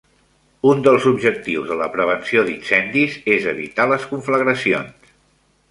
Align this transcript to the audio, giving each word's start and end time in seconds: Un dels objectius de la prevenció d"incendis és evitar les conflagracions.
Un 0.69 0.79
dels 0.87 1.03
objectius 1.11 1.67
de 1.73 1.77
la 1.81 1.89
prevenció 1.97 2.47
d"incendis 2.49 3.19
és 3.35 3.47
evitar 3.55 3.87
les 3.93 4.13
conflagracions. 4.15 5.15